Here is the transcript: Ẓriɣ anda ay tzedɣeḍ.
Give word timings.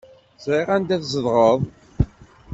Ẓriɣ 0.45 0.69
anda 0.75 0.93
ay 0.95 0.99
tzedɣeḍ. 1.01 1.61